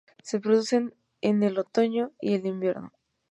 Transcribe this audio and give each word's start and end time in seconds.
Se 0.23 0.39
producen 0.39 0.95
en 1.21 1.43
el 1.43 1.59
otoño 1.59 2.11
y 2.19 2.33
el 2.33 2.47
invierno. 2.47 2.91